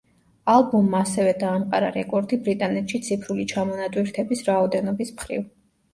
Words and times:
ალბომმა 0.53 1.01
ასევე 1.07 1.33
დაამყარა 1.43 1.91
რეკორდი 1.99 2.39
ბრიტანეთში 2.47 3.03
ციფრული 3.09 3.47
ჩამონატვირთების 3.53 4.43
რაოდენობის 4.53 5.13
მხრივ. 5.19 5.45